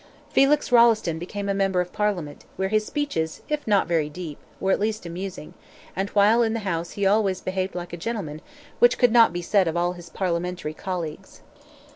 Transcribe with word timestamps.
Felix 0.31 0.71
Rolleston 0.71 1.19
became 1.19 1.47
a 1.47 1.53
member 1.53 1.79
of 1.79 1.93
Parliament, 1.93 2.45
where 2.55 2.69
his 2.69 2.83
speeches, 2.83 3.43
if 3.49 3.67
not 3.67 3.87
very 3.87 4.09
deep, 4.09 4.39
were 4.59 4.71
at 4.71 4.79
least 4.79 5.05
amusing; 5.05 5.53
and 5.95 6.09
while 6.09 6.41
in 6.41 6.53
the 6.53 6.61
House 6.61 6.93
he 6.93 7.05
always 7.05 7.39
behaved 7.39 7.75
like 7.75 7.93
a 7.93 7.97
gentleman, 7.97 8.41
which 8.79 8.97
could 8.97 9.11
not 9.11 9.31
be 9.31 9.43
said 9.43 9.67
of 9.67 9.77
all 9.77 9.93
his 9.93 10.09
Parliamentary 10.09 10.73
colleagues. 10.73 11.41